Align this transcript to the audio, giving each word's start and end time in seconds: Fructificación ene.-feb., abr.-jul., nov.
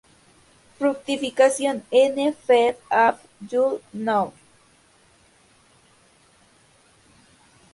Fructificación 0.79 1.81
ene.-feb., 1.99 2.75
abr.-jul., 3.01 3.77
nov. 4.09 4.33